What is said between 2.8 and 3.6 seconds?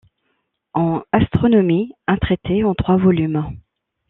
volumes.